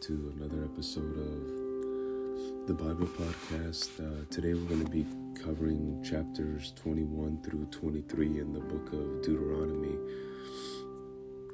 [0.00, 3.88] to another episode of the Bible Podcast.
[3.98, 5.04] Uh, today we're going to be
[5.42, 9.96] covering chapters 21 through 23 in the book of Deuteronomy.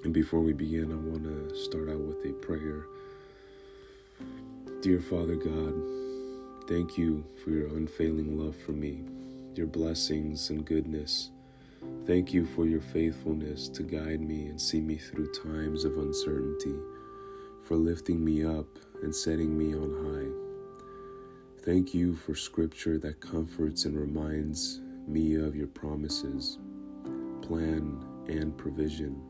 [0.02, 2.84] And before we begin, I want to start out with a prayer.
[4.83, 5.74] Dear Father God,
[6.69, 9.05] thank you for your unfailing love for me,
[9.55, 11.30] your blessings and goodness.
[12.06, 16.74] Thank you for your faithfulness to guide me and see me through times of uncertainty
[17.64, 18.66] for lifting me up
[19.02, 21.64] and setting me on high.
[21.64, 26.59] Thank you for scripture that comforts and reminds me of your promises,
[27.40, 29.20] plan, and provision.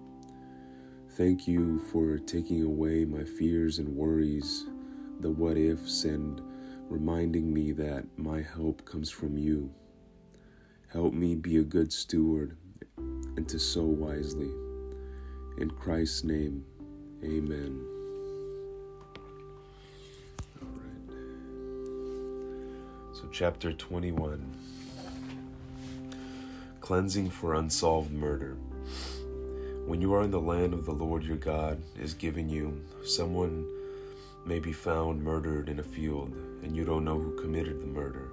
[1.10, 4.66] Thank you for taking away my fears and worries,
[5.20, 6.40] the what ifs, and
[6.88, 9.72] reminding me that my help comes from you.
[10.92, 12.56] Help me be a good steward
[12.96, 14.50] and to sow wisely.
[15.58, 16.64] In Christ's name,
[17.22, 17.94] amen.
[23.34, 24.48] Chapter 21
[26.80, 28.56] Cleansing for Unsolved Murder.
[29.86, 33.66] When you are in the land of the Lord your God is giving you, someone
[34.46, 36.32] may be found murdered in a field,
[36.62, 38.28] and you don't know who committed the murder.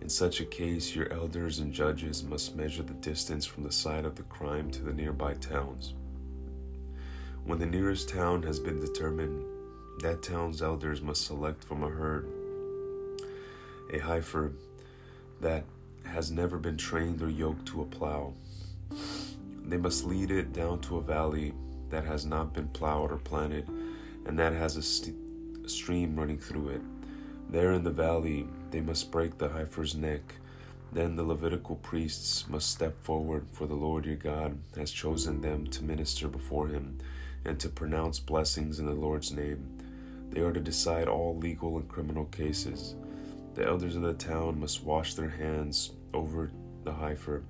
[0.00, 4.04] In such a case, your elders and judges must measure the distance from the site
[4.04, 5.94] of the crime to the nearby towns.
[7.44, 9.44] When the nearest town has been determined,
[10.00, 12.39] that town's elders must select from a herd
[13.92, 14.52] a heifer
[15.40, 15.64] that
[16.04, 18.32] has never been trained or yoked to a plow.
[19.64, 21.52] They must lead it down to a valley
[21.90, 23.68] that has not been plowed or planted
[24.26, 25.16] and that has a, st-
[25.70, 26.82] stream running through it.
[27.50, 30.34] There in the valley, they must break the heifer's neck.
[30.92, 35.66] Then the Levitical priests must step forward, for the Lord your God has chosen them
[35.68, 36.98] to minister before him
[37.44, 39.66] and to pronounce blessings in the Lord's name.
[40.30, 42.94] They are to decide all legal and criminal cases.
[43.54, 46.50] The elders of the town must wash their hands over
[46.84, 47.42] the heifer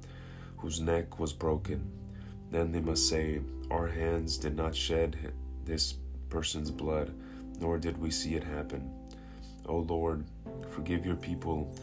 [0.56, 1.90] whose neck was broken.
[2.50, 3.40] Then they must say,
[3.70, 5.32] Our hands did not shed
[5.64, 5.94] this
[6.28, 7.12] person's blood,
[7.60, 8.90] nor did we see it happen.
[9.66, 10.24] O Lord,
[10.70, 11.74] forgive your people,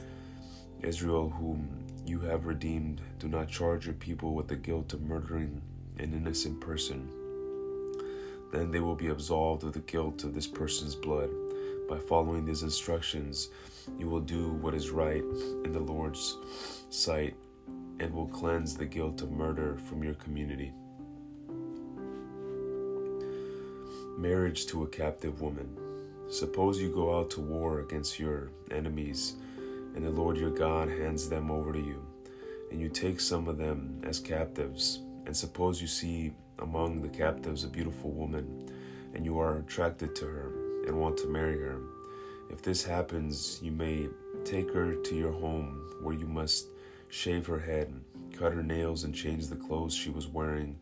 [0.82, 1.68] Israel, whom
[2.06, 3.02] you have redeemed.
[3.20, 5.62] Do not charge your people with the guilt of murdering
[6.00, 7.10] an innocent person.
[8.52, 11.30] Then they will be absolved of the guilt of this person's blood.
[11.88, 13.50] By following these instructions,
[13.98, 15.24] you will do what is right
[15.64, 16.38] in the Lord's
[16.90, 17.34] sight
[18.02, 20.74] and will cleanse the guilt of murder from your community.
[24.18, 25.78] Marriage to a captive woman.
[26.30, 29.36] Suppose you go out to war against your enemies,
[29.96, 32.06] and the Lord your God hands them over to you,
[32.70, 35.00] and you take some of them as captives.
[35.26, 38.70] And suppose you see among the captives a beautiful woman,
[39.14, 41.80] and you are attracted to her and want to marry her.
[42.50, 44.08] If this happens, you may
[44.46, 46.68] take her to your home, where you must
[47.10, 47.94] shave her head,
[48.34, 50.78] cut her nails, and change the clothes she was wearing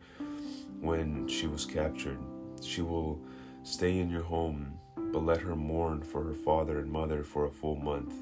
[0.80, 2.18] when she was captured.
[2.62, 3.20] She will
[3.64, 7.50] stay in your home, but let her mourn for her father and mother for a
[7.50, 8.14] full month.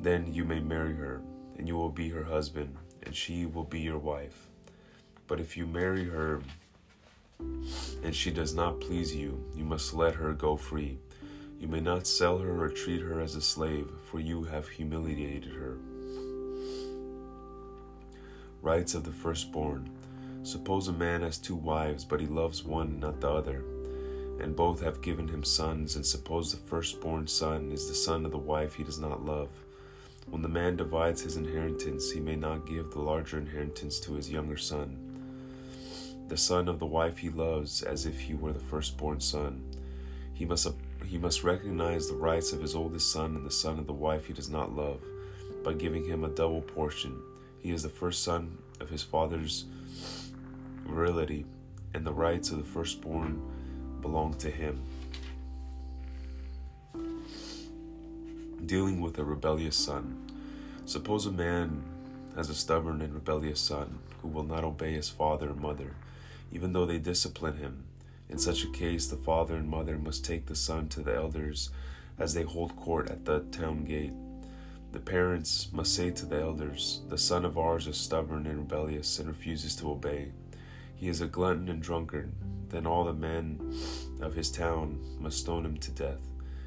[0.00, 1.22] Then you may marry her,
[1.56, 4.48] and you will be her husband, and she will be your wife.
[5.26, 6.42] But if you marry her
[8.02, 10.98] and she does not please you, you must let her go free.
[11.58, 15.52] You may not sell her or treat her as a slave, for you have humiliated
[15.52, 15.76] her.
[18.62, 19.90] Rights of the firstborn.
[20.42, 23.64] Suppose a man has two wives, but he loves one, not the other,
[24.40, 28.30] and both have given him sons, and suppose the firstborn son is the son of
[28.30, 29.50] the wife he does not love.
[30.30, 34.30] When the man divides his inheritance, he may not give the larger inheritance to his
[34.30, 35.07] younger son
[36.28, 39.62] the son of the wife he loves as if he were the firstborn son.
[40.34, 40.68] He must
[41.04, 44.26] he must recognize the rights of his oldest son and the son of the wife
[44.26, 45.00] he does not love
[45.64, 47.18] by giving him a double portion.
[47.60, 49.64] He is the first son of his father's
[50.84, 51.46] virility,
[51.94, 53.42] and the rights of the firstborn
[54.02, 54.82] belong to him.
[58.66, 60.30] Dealing with a rebellious son.
[60.84, 61.82] Suppose a man
[62.36, 65.94] has a stubborn and rebellious son who will not obey his father or mother
[66.52, 67.84] even though they discipline him.
[68.28, 71.70] In such a case, the father and mother must take the son to the elders
[72.18, 74.12] as they hold court at the town gate.
[74.92, 79.18] The parents must say to the elders, The son of ours is stubborn and rebellious
[79.18, 80.32] and refuses to obey.
[80.94, 82.32] He is a glutton and drunkard.
[82.70, 83.60] Then all the men
[84.20, 86.20] of his town must stone him to death.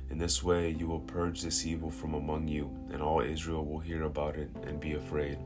[0.09, 3.79] In this way you will purge this evil from among you, and all Israel will
[3.79, 5.37] hear about it and be afraid.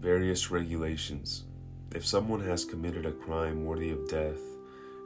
[0.00, 1.44] Various regulations.
[1.94, 4.40] If someone has committed a crime worthy of death,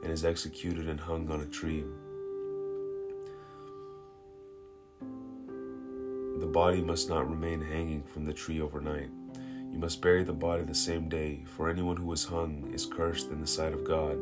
[0.03, 1.85] and is executed and hung on a tree.
[6.39, 9.09] The body must not remain hanging from the tree overnight.
[9.71, 13.29] You must bury the body the same day, for anyone who is hung is cursed
[13.29, 14.17] in the sight of God.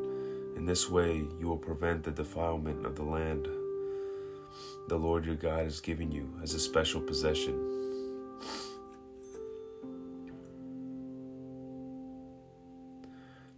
[0.56, 3.48] In this way, you will prevent the defilement of the land
[4.88, 7.91] the Lord your God is giving you as a special possession.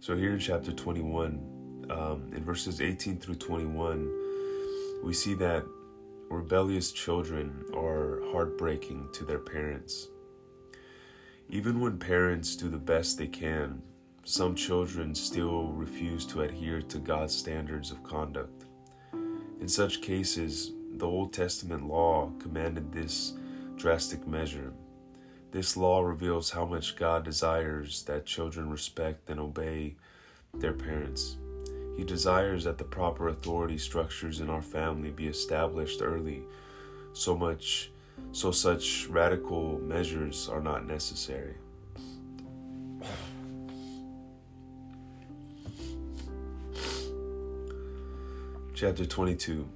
[0.04, 5.64] So, here in chapter 21, um, in verses 18 through 21, we see that
[6.28, 10.08] rebellious children are heartbreaking to their parents.
[11.48, 13.80] Even when parents do the best they can,
[14.24, 18.66] some children still refuse to adhere to God's standards of conduct.
[19.62, 23.38] In such cases, the Old Testament law commanded this
[23.78, 24.70] drastic measure.
[25.54, 29.94] This law reveals how much God desires that children respect and obey
[30.52, 31.36] their parents.
[31.96, 36.42] He desires that the proper authority structures in our family be established early,
[37.12, 37.92] so much
[38.32, 41.54] so such radical measures are not necessary.
[48.74, 49.68] Chapter 22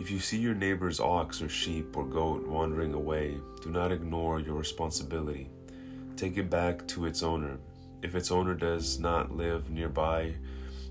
[0.00, 4.38] If you see your neighbor's ox or sheep or goat wandering away, do not ignore
[4.38, 5.50] your responsibility.
[6.16, 7.58] Take it back to its owner.
[8.00, 10.34] If its owner does not live nearby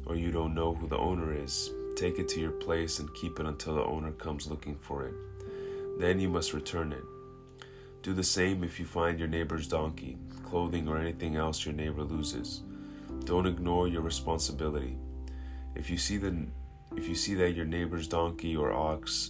[0.05, 3.39] or you don't know who the owner is, take it to your place and keep
[3.39, 5.13] it until the owner comes looking for it.
[5.99, 7.03] Then you must return it.
[8.03, 12.03] Do the same if you find your neighbor's donkey, clothing, or anything else your neighbor
[12.03, 12.61] loses.
[13.23, 14.97] Don't ignore your responsibility.
[15.75, 16.45] If you see the
[16.97, 19.29] if you see that your neighbor's donkey or ox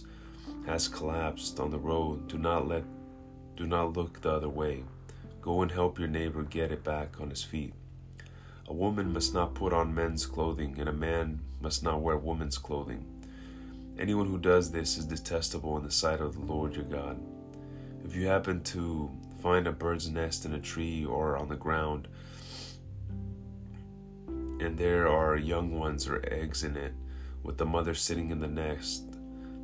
[0.66, 2.82] has collapsed on the road, do not let
[3.56, 4.84] do not look the other way.
[5.42, 7.74] Go and help your neighbor get it back on his feet.
[8.68, 12.56] A woman must not put on men's clothing, and a man must not wear woman's
[12.56, 13.04] clothing.
[13.98, 17.20] Anyone who does this is detestable in the sight of the Lord your God.
[18.04, 19.10] If you happen to
[19.42, 22.08] find a bird's nest in a tree or on the ground,
[24.28, 26.92] and there are young ones or eggs in it,
[27.48, 29.04] with the mother sitting in the nest.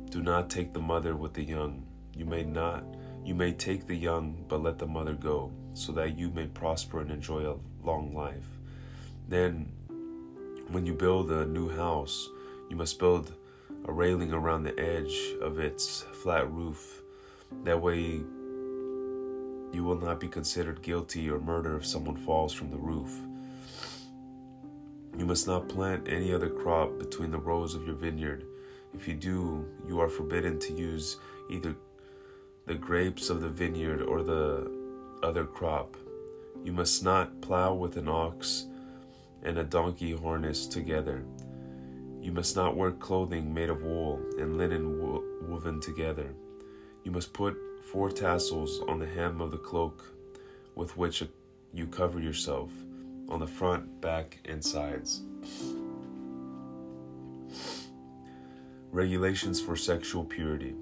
[0.09, 1.85] Do not take the mother with the young.
[2.15, 2.83] You may not.
[3.23, 7.01] You may take the young, but let the mother go, so that you may prosper
[7.01, 8.47] and enjoy a long life.
[9.29, 9.71] Then,
[10.69, 12.27] when you build a new house,
[12.71, 13.35] you must build
[13.87, 17.03] a railing around the edge of its flat roof.
[17.65, 18.01] That way,
[19.73, 23.11] you will not be considered guilty or murder if someone falls from the roof.
[25.17, 28.45] You must not plant any other crop between the rows of your vineyard.
[28.93, 31.17] If you do, you are forbidden to use
[31.49, 31.73] either
[32.65, 34.69] the grapes of the vineyard or the
[35.23, 35.95] other crop.
[36.65, 38.65] You must not plow with an ox
[39.43, 41.23] and a donkey harnessed together.
[42.21, 46.33] You must not wear clothing made of wool and linen wo- woven together.
[47.03, 50.03] You must put four tassels on the hem of the cloak
[50.75, 51.23] with which
[51.73, 52.69] you cover yourself
[53.29, 55.21] on the front, back, and sides.
[58.91, 60.73] Regulations for sexual purity.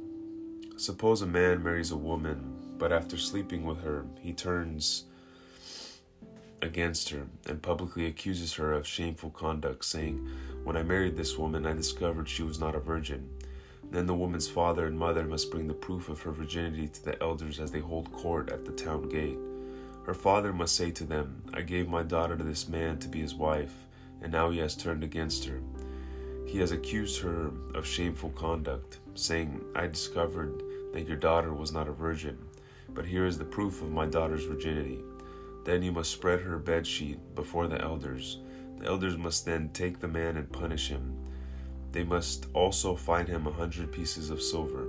[0.78, 5.06] Suppose a man marries a woman, but after sleeping with her, he turns
[6.62, 10.28] against her and publicly accuses her of shameful conduct, saying,
[10.64, 13.30] When I married this woman, I discovered she was not a virgin.
[13.92, 17.22] Then the woman's father and mother must bring the proof of her virginity to the
[17.22, 19.38] elders as they hold court at the town gate.
[20.06, 23.22] Her father must say to them, I gave my daughter to this man to be
[23.22, 23.74] his wife,
[24.22, 25.62] and now he has turned against her.
[26.46, 31.88] He has accused her of shameful conduct, saying, I discovered that your daughter was not
[31.88, 32.38] a virgin,
[32.90, 35.00] but here is the proof of my daughter's virginity.
[35.64, 38.40] Then you must spread her bed sheet before the elders.
[38.80, 41.18] The elders must then take the man and punish him.
[41.94, 44.86] They must also fine him a hundred pieces of silver,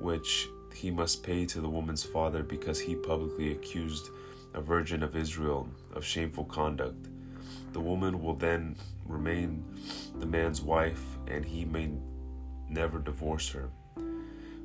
[0.00, 4.10] which he must pay to the woman's father because he publicly accused
[4.54, 7.08] a virgin of Israel, of shameful conduct.
[7.72, 9.64] The woman will then remain
[10.18, 11.90] the man's wife, and he may
[12.68, 13.68] never divorce her.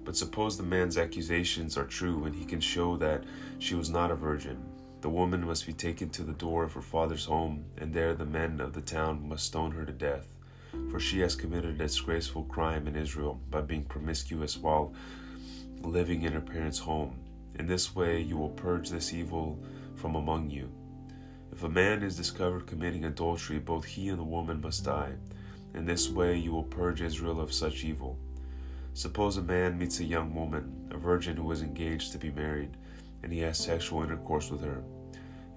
[0.06, 3.24] But suppose the man's accusations are true and he can show that
[3.60, 4.58] she was not a virgin.
[5.02, 8.26] The woman must be taken to the door of her father's home, and there the
[8.26, 10.28] men of the town must stone her to death.
[10.90, 14.94] For she has committed a disgraceful crime in Israel by being promiscuous while
[15.82, 17.20] living in her parents' home.
[17.58, 19.60] In this way you will purge this evil
[20.00, 20.72] from among you.
[21.52, 25.14] If a man is discovered committing adultery, both he and the woman must die.
[25.74, 28.18] In this way you will purge Israel of such evil.
[28.94, 32.78] Suppose a man meets a young woman, a virgin who is engaged to be married,
[33.24, 34.84] and he has sexual intercourse with her.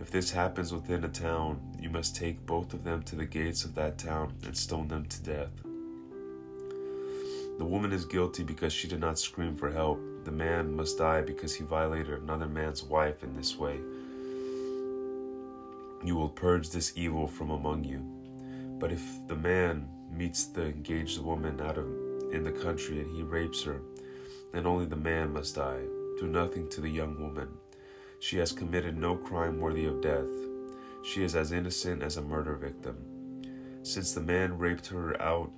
[0.00, 3.64] If this happens within a town, you must take both of them to the gates
[3.64, 5.62] of that town and stone them to death.
[7.58, 10.00] The woman is guilty because she did not scream for help.
[10.24, 13.78] The man must die because he violated another man's wife in this way.
[16.04, 18.00] You will purge this evil from among you.
[18.78, 21.86] But if the man meets the engaged woman out of
[22.32, 23.80] in the country and he rapes her,
[24.52, 25.82] then only the man must die.
[26.18, 27.48] Do nothing to the young woman.
[28.18, 30.26] She has committed no crime worthy of death.
[31.04, 32.96] She is as innocent as a murder victim.
[33.82, 35.50] Since the man raped her out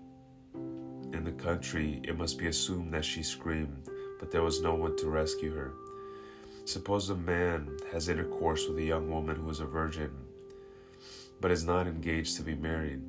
[0.54, 4.96] in the country, it must be assumed that she screamed, but there was no one
[4.96, 5.72] to rescue her.
[6.64, 10.10] Suppose a man has intercourse with a young woman who is a virgin,
[11.44, 13.02] but is not engaged to be married.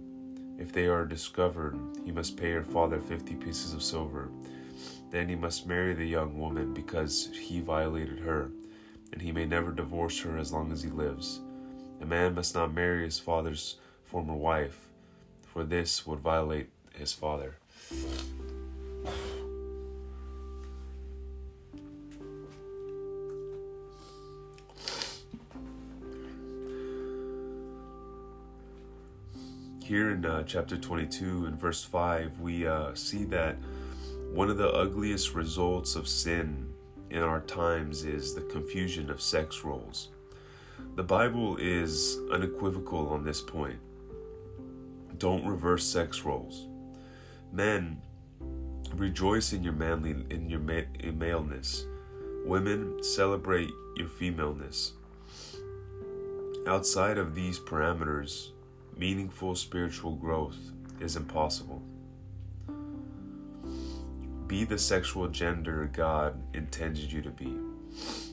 [0.60, 4.30] If they are discovered, he must pay her father fifty pieces of silver.
[5.10, 8.52] Then he must marry the young woman because he violated her,
[9.14, 11.40] and he may never divorce her as long as he lives.
[12.02, 14.90] A man must not marry his father's former wife,
[15.44, 17.56] for this would violate his father.
[29.86, 33.56] Here in uh, chapter 22 and verse 5, we uh, see that
[34.34, 36.74] one of the ugliest results of sin
[37.12, 40.10] in our times is the confusion of sex roles.
[40.96, 43.78] The Bible is unequivocal on this point.
[45.20, 46.66] Don't reverse sex roles.
[47.54, 48.02] Men,
[48.96, 51.86] rejoice in your manly in your ma- in maleness.
[52.44, 54.94] Women, celebrate your femaleness.
[56.66, 58.50] Outside of these parameters,
[58.98, 60.58] meaningful spiritual growth
[61.00, 61.82] is impossible.
[64.48, 67.58] Be the sexual gender God intended you to be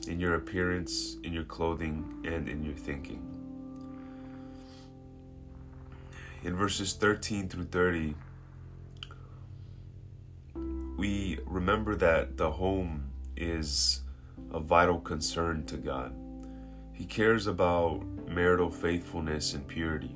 [0.07, 3.21] in your appearance, in your clothing, and in your thinking.
[6.43, 8.15] In verses 13 through 30,
[10.97, 14.01] we remember that the home is
[14.51, 16.13] a vital concern to God.
[16.93, 20.15] He cares about marital faithfulness and purity.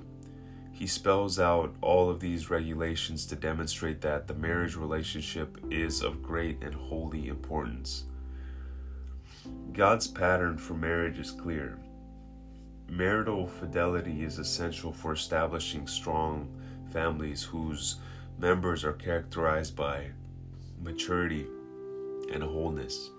[0.77, 6.21] He spells out all of these regulations to demonstrate that the marriage relationship is of
[6.21, 8.03] great and holy importance.
[9.73, 11.79] God's pattern for marriage is clear.
[12.87, 16.47] Marital fidelity is essential for establishing strong
[16.93, 17.95] families whose
[18.37, 20.11] members are characterized by
[20.79, 21.47] maturity
[22.31, 23.09] and wholeness.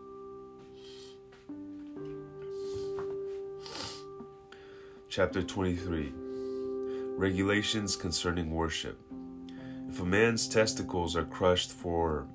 [5.09, 6.13] Chapter 23
[7.19, 8.97] Regulations concerning worship.
[9.89, 12.29] If a man's testicles are crushed for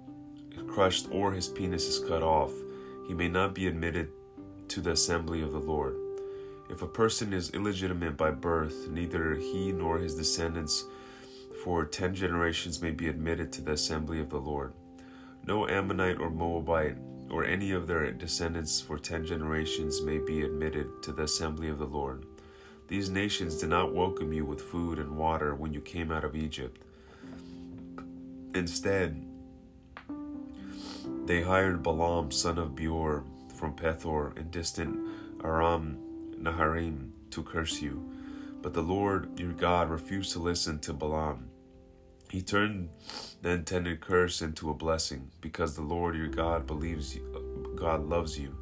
[0.68, 2.52] crushed or his penis is cut off,
[3.08, 4.10] he may not be admitted
[4.68, 5.96] to the assembly of the Lord.
[6.70, 10.84] If a person is illegitimate by birth, neither he nor his descendants
[11.64, 14.74] for ten generations may be admitted to the assembly of the Lord.
[15.48, 16.98] No Ammonite or Moabite
[17.32, 21.80] or any of their descendants for ten generations may be admitted to the assembly of
[21.80, 22.26] the Lord.
[22.94, 26.36] These nations did not welcome you with food and water when you came out of
[26.36, 26.80] Egypt.
[28.54, 29.26] Instead,
[31.26, 33.24] they hired Balaam, son of Beor,
[33.58, 34.96] from Pethor in distant
[35.44, 35.98] Aram
[36.40, 38.00] Naharaim, to curse you.
[38.62, 41.50] But the Lord your God refused to listen to Balaam.
[42.30, 42.90] He turned
[43.42, 48.38] the intended curse into a blessing, because the Lord your God believes you, God loves
[48.38, 48.56] you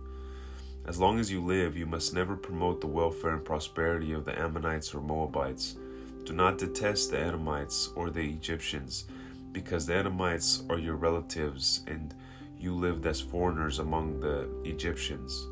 [0.86, 4.38] as long as you live, you must never promote the welfare and prosperity of the
[4.38, 5.78] Ammonites or Moabites.
[6.26, 9.06] Do not detest the Edomites or the Egyptians,
[9.52, 12.16] because the Edomites are your relatives and
[12.60, 15.48] you lived as foreigners among the Egyptians.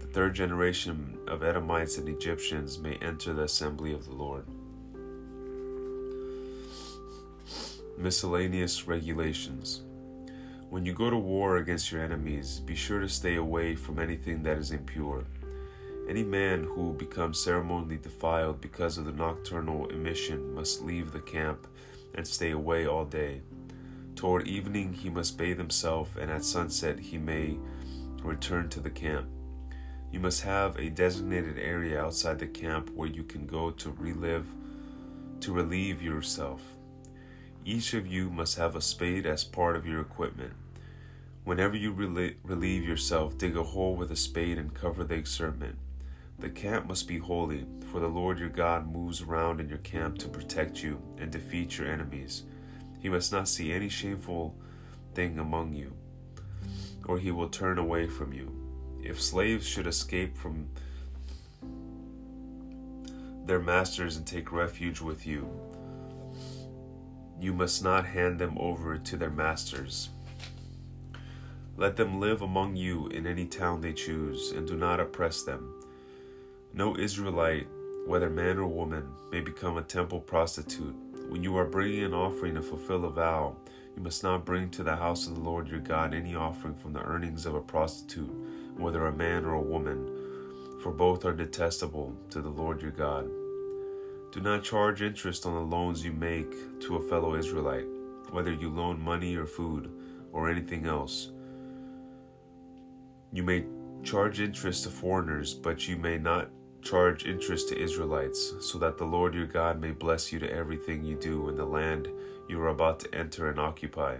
[0.00, 4.46] The third generation of Edomites and Egyptians may enter the assembly of the Lord.
[7.98, 9.82] Miscellaneous regulations.
[10.68, 14.42] When you go to war against your enemies, be sure to stay away from anything
[14.42, 15.24] that is impure.
[16.08, 21.68] Any man who becomes ceremonially defiled because of the nocturnal emission must leave the camp
[22.16, 23.42] and stay away all day.
[24.16, 27.58] Toward evening he must bathe himself, and at sunset he may
[28.24, 29.28] return to the camp.
[30.10, 34.46] You must have a designated area outside the camp where you can go to relive
[35.40, 36.75] to relieve yourself.
[37.66, 40.52] Each of you must have a spade as part of your equipment.
[41.42, 45.76] Whenever you relieve yourself, dig a hole with a spade and cover the excitement.
[46.38, 50.16] The camp must be holy, for the Lord your God moves around in your camp
[50.18, 52.44] to protect you and defeat your enemies.
[53.00, 54.54] He must not see any shameful
[55.14, 55.92] thing among you,
[57.04, 58.48] or he will turn away from you.
[59.02, 60.68] If slaves should escape from
[63.44, 65.50] their masters and take refuge with you.
[67.40, 70.08] You must not hand them over to their masters.
[71.76, 75.74] Let them live among you in any town they choose, and do not oppress them.
[76.72, 77.66] No Israelite,
[78.06, 80.96] whether man or woman, may become a temple prostitute.
[81.28, 83.56] When you are bringing an offering to fulfill a vow,
[83.94, 86.94] you must not bring to the house of the Lord your God any offering from
[86.94, 88.30] the earnings of a prostitute,
[88.78, 93.28] whether a man or a woman, for both are detestable to the Lord your God.
[94.36, 97.86] Do not charge interest on the loans you make to a fellow Israelite,
[98.30, 99.90] whether you loan money or food
[100.30, 101.30] or anything else
[103.36, 103.64] you may
[104.02, 106.48] charge interest to foreigners, but you may not
[106.80, 111.04] charge interest to Israelites, so that the Lord your God may bless you to everything
[111.04, 112.08] you do in the land
[112.48, 114.16] you are about to enter and occupy.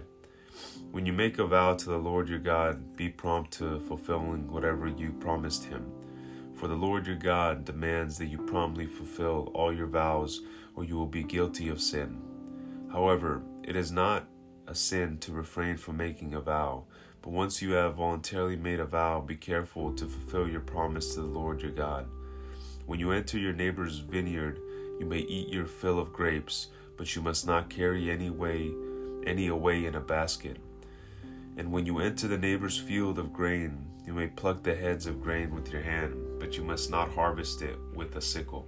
[0.91, 4.87] When you make a vow to the Lord your God, be prompt to fulfilling whatever
[4.87, 5.91] you promised him.
[6.57, 10.41] For the Lord your God demands that you promptly fulfill all your vows,
[10.75, 12.21] or you will be guilty of sin.
[12.91, 14.27] However, it is not
[14.67, 16.85] a sin to refrain from making a vow
[17.27, 21.19] but once you have voluntarily made a vow, be careful to fulfill your promise to
[21.19, 22.07] the Lord your God.
[22.85, 24.59] When you enter your neighbor's vineyard,
[24.97, 28.71] you may eat your fill of grapes, but you must not carry any way
[29.25, 30.55] any away in a basket.
[31.57, 35.21] And when you enter the neighbor's field of grain, you may pluck the heads of
[35.21, 38.67] grain with your hand, but you must not harvest it with a sickle.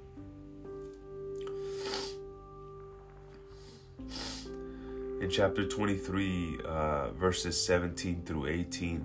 [5.21, 9.01] in chapter 23, uh, verses 17 through 18.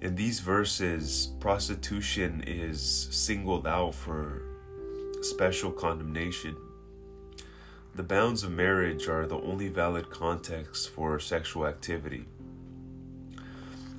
[0.00, 4.42] In these verses, prostitution is singled out for
[5.22, 6.56] special condemnation.
[7.94, 12.26] The bounds of marriage are the only valid context for sexual activity.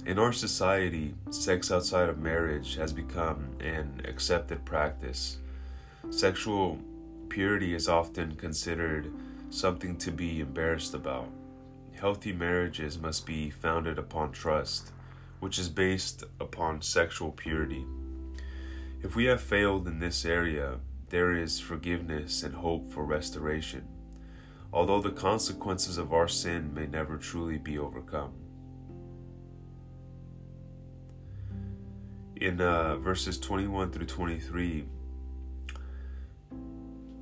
[0.07, 5.39] In our society, sex outside of marriage has become an accepted practice.
[6.11, 6.79] Sexual
[7.27, 9.11] purity is often considered
[9.49, 11.27] something to be embarrassed about.
[11.91, 14.93] Healthy marriages must be founded upon trust,
[15.41, 17.85] which is based upon sexual purity.
[19.03, 23.85] If we have failed in this area, there is forgiveness and hope for restoration,
[24.71, 28.46] although the consequences of our sin may never truly be overcome.
[32.39, 34.85] In uh, verses 21 through 23,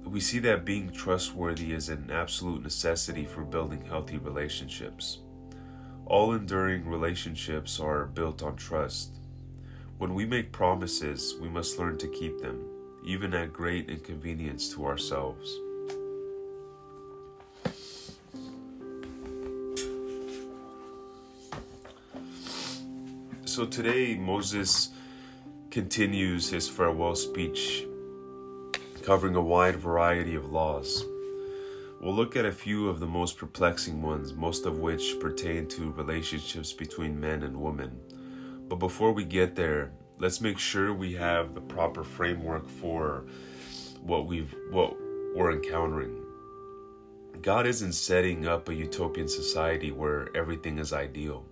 [0.04, 5.20] we see that being trustworthy is an absolute necessity for building healthy relationships.
[6.06, 9.16] All enduring relationships are built on trust.
[10.00, 12.66] When we make promises, we must learn to keep them,
[13.06, 15.50] even at great inconvenience to ourselves.
[23.46, 24.90] So today, Moses
[25.76, 27.86] continues his farewell speech
[29.04, 31.04] covering a wide variety of laws.
[32.00, 35.92] We'll look at a few of the most perplexing ones, most of which pertain to
[35.92, 38.00] relationships between men and women.
[38.70, 43.26] But before we get there, let's make sure we have the proper framework for
[44.02, 44.96] what we've what
[45.36, 46.24] we're encountering.
[47.42, 51.46] God isn't setting up a utopian society where everything is ideal.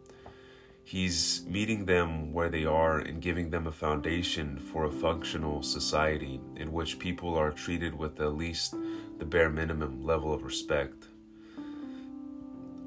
[0.86, 6.41] He's meeting them where they are and giving them a foundation for a functional society
[6.58, 8.76] in which people are treated with at least
[9.17, 11.08] the bare minimum level of respect.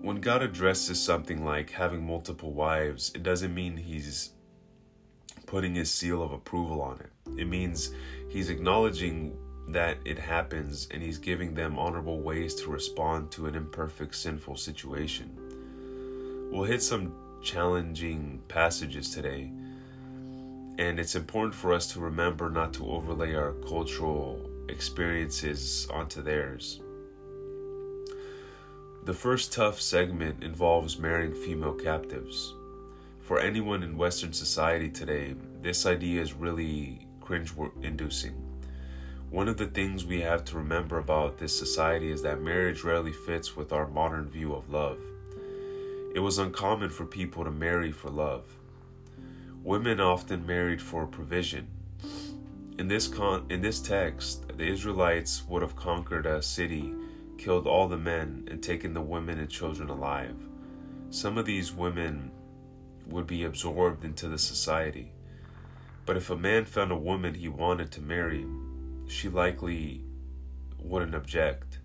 [0.02, 4.30] When God addresses something like having multiple wives, it doesn't mean He's
[5.46, 7.40] putting His seal of approval on it.
[7.40, 7.92] It means
[8.28, 9.36] He's acknowledging
[9.68, 14.56] that it happens and He's giving them honorable ways to respond to an imperfect, sinful
[14.56, 16.50] situation.
[16.52, 19.48] We'll hit some challenging passages today.
[20.78, 26.80] And it's important for us to remember not to overlay our cultural experiences onto theirs.
[29.04, 32.52] The first tough segment involves marrying female captives.
[33.20, 38.34] For anyone in Western society today, this idea is really cringe inducing.
[39.30, 43.12] One of the things we have to remember about this society is that marriage rarely
[43.12, 44.98] fits with our modern view of love.
[46.16, 48.46] It was uncommon for people to marry for love.
[49.62, 51.66] Women often married for provision.
[52.78, 56.94] In this con- in this text, the Israelites would have conquered a city,
[57.36, 60.38] killed all the men, and taken the women and children alive.
[61.10, 62.30] Some of these women
[63.08, 65.12] would be absorbed into the society.
[66.06, 68.46] But if a man found a woman he wanted to marry,
[69.06, 70.02] she likely
[70.78, 71.80] wouldn't object.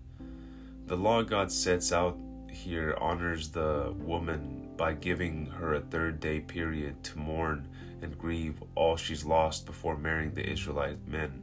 [0.86, 2.18] The law God sets out
[2.52, 7.68] here honors the woman by giving her a third day period to mourn
[8.02, 11.42] and grieve all she's lost before marrying the Israelite men.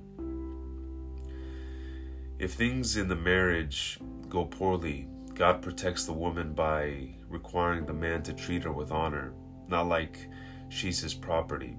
[2.39, 8.23] If things in the marriage go poorly, God protects the woman by requiring the man
[8.25, 9.33] to treat her with honor,
[9.69, 10.29] not like
[10.69, 11.77] she's his property.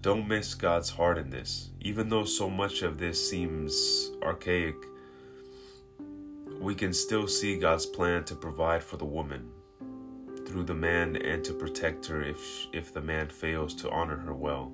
[0.00, 1.70] Don't miss God's heart in this.
[1.80, 4.76] Even though so much of this seems archaic,
[6.64, 9.50] we can still see God's plan to provide for the woman
[10.46, 14.32] through the man and to protect her if, if the man fails to honor her
[14.32, 14.72] well.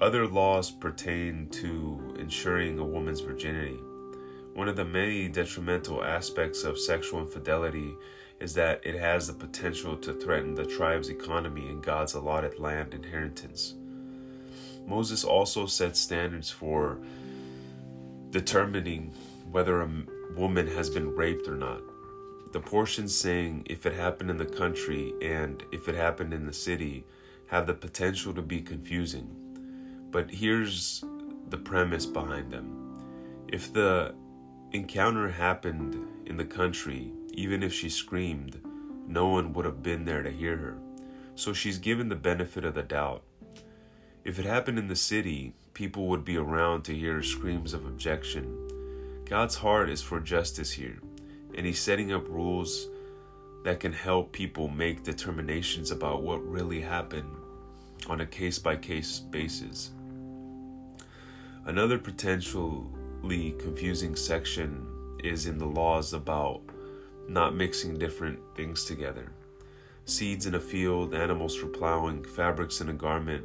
[0.00, 3.76] Other laws pertain to ensuring a woman's virginity.
[4.54, 7.94] One of the many detrimental aspects of sexual infidelity
[8.40, 12.94] is that it has the potential to threaten the tribe's economy and God's allotted land
[12.94, 13.74] inheritance.
[14.86, 16.98] Moses also set standards for
[18.30, 19.12] determining
[19.50, 19.90] whether a
[20.36, 21.82] woman has been raped or not.
[22.52, 26.52] The portions saying if it happened in the country and if it happened in the
[26.52, 27.04] city
[27.46, 29.28] have the potential to be confusing.
[30.10, 31.04] But here's
[31.48, 33.46] the premise behind them.
[33.48, 34.14] If the
[34.72, 38.60] encounter happened in the country, even if she screamed,
[39.06, 40.78] no one would have been there to hear her.
[41.34, 43.22] So she's given the benefit of the doubt.
[44.24, 48.71] If it happened in the city, people would be around to hear screams of objection.
[49.24, 50.98] God's heart is for justice here,
[51.54, 52.88] and He's setting up rules
[53.64, 57.30] that can help people make determinations about what really happened
[58.08, 59.90] on a case by case basis.
[61.64, 64.86] Another potentially confusing section
[65.22, 66.60] is in the laws about
[67.28, 69.30] not mixing different things together.
[70.04, 73.44] Seeds in a field, animals for plowing, fabrics in a garment,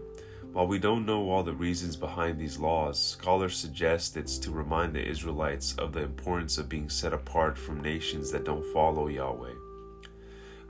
[0.58, 4.92] while we don't know all the reasons behind these laws, scholars suggest it's to remind
[4.92, 9.54] the Israelites of the importance of being set apart from nations that don't follow Yahweh.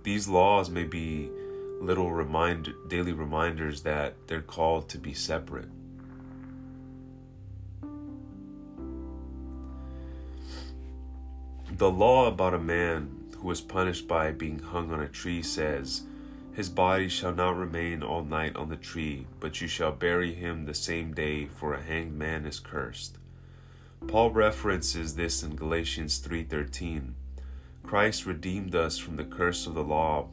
[0.04, 1.30] These laws may be
[1.80, 5.70] little remind, daily reminders that they're called to be separate.
[11.78, 16.02] The law about a man who was punished by being hung on a tree says,
[16.58, 20.66] his body shall not remain all night on the tree, but you shall bury him
[20.66, 23.20] the same day, for a hanged man is cursed.
[24.08, 27.14] Paul references this in Galatians 3:13.
[27.84, 30.30] Christ redeemed us from the curse of the law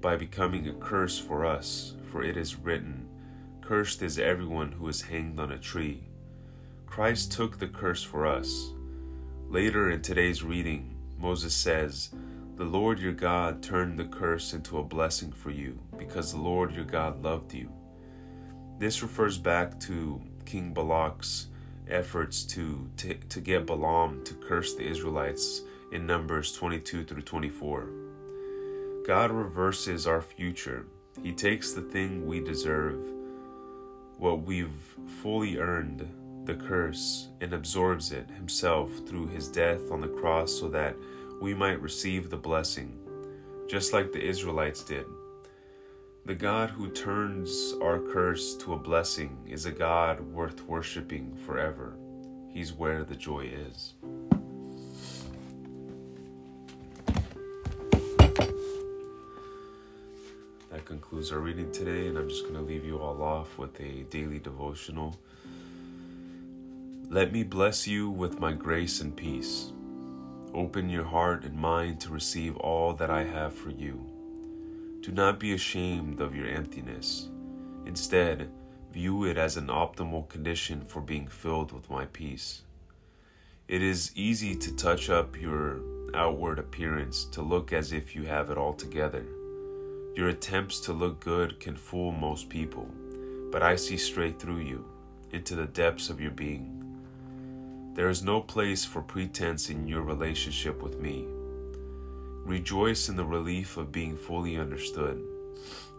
[0.00, 3.08] by becoming a curse for us, for it is written,
[3.60, 6.08] Cursed is everyone who is hanged on a tree.
[6.86, 8.72] Christ took the curse for us.
[9.48, 12.10] Later in today's reading, Moses says,
[12.62, 16.72] the Lord your God turned the curse into a blessing for you, because the Lord
[16.72, 17.68] your God loved you.
[18.78, 21.48] This refers back to King Balak's
[21.88, 27.88] efforts to, to, to get Balaam to curse the Israelites in Numbers 22 through 24.
[29.08, 30.86] God reverses our future.
[31.20, 33.00] He takes the thing we deserve,
[34.18, 36.08] what we've fully earned,
[36.44, 40.94] the curse, and absorbs it himself through his death on the cross so that
[41.40, 42.98] we might receive the blessing,
[43.68, 45.06] just like the Israelites did.
[46.24, 51.96] The God who turns our curse to a blessing is a God worth worshiping forever.
[52.48, 53.94] He's where the joy is.
[60.70, 63.78] That concludes our reading today, and I'm just going to leave you all off with
[63.80, 65.18] a daily devotional.
[67.10, 69.72] Let me bless you with my grace and peace.
[70.54, 74.04] Open your heart and mind to receive all that I have for you.
[75.00, 77.28] Do not be ashamed of your emptiness.
[77.86, 78.50] Instead,
[78.92, 82.62] view it as an optimal condition for being filled with my peace.
[83.66, 85.80] It is easy to touch up your
[86.14, 89.24] outward appearance to look as if you have it all together.
[90.14, 92.86] Your attempts to look good can fool most people,
[93.50, 94.84] but I see straight through you,
[95.30, 96.81] into the depths of your being.
[97.94, 101.26] There is no place for pretense in your relationship with me.
[102.46, 105.22] Rejoice in the relief of being fully understood.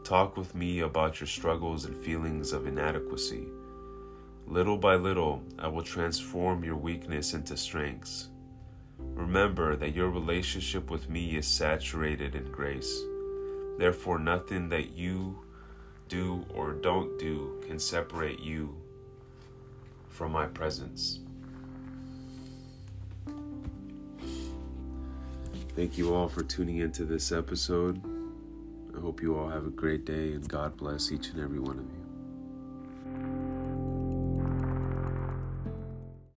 [0.04, 3.48] Talk with me about your struggles and feelings of inadequacy.
[4.48, 8.30] Little by little, I will transform your weakness into strengths.
[8.98, 13.04] Remember that your relationship with me is saturated in grace.
[13.78, 15.38] Therefore, nothing that you
[16.10, 18.76] do or don't do can separate you
[20.10, 21.20] from my presence.
[25.76, 28.00] Thank you all for tuning into this episode.
[28.96, 31.80] I hope you all have a great day and God bless each and every one
[31.80, 32.03] of you.